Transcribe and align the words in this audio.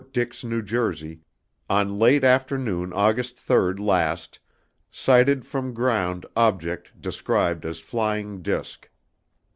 DIX, 0.13 0.41
NJ 0.45 1.19
ON 1.69 1.99
LATE 1.99 2.23
AFTERNOON 2.23 2.91
AUGUST 2.91 3.37
THIRD 3.39 3.79
LAST 3.79 4.39
SIGHTED 4.89 5.45
FROM 5.45 5.75
GROUND 5.75 6.25
OBJECT 6.35 6.99
DESCRIBED 6.99 7.65
AS 7.67 7.79
FLYING 7.81 8.41
DISC. 8.41 8.89